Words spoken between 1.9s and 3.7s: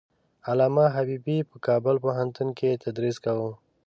پوهنتون کې تدریس کاوه.